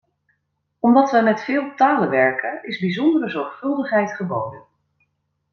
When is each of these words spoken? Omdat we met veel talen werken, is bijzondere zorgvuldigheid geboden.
Omdat 0.79 1.11
we 1.11 1.21
met 1.21 1.41
veel 1.41 1.73
talen 1.75 2.09
werken, 2.09 2.59
is 2.63 2.79
bijzondere 2.79 3.29
zorgvuldigheid 3.29 4.11
geboden. 4.11 4.61